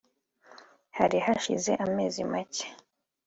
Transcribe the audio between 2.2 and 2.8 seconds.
make